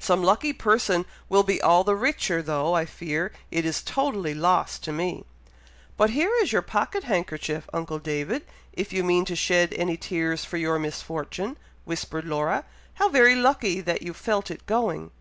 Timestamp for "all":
1.62-1.84